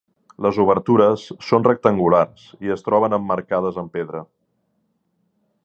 Les 0.43 0.59
obertures 0.61 1.25
són 1.49 1.67
rectangulars 1.67 2.47
i 2.69 2.73
es 2.77 2.83
troben 2.87 3.17
emmarcades 3.19 3.79
en 3.83 3.93
pedra. 3.99 4.23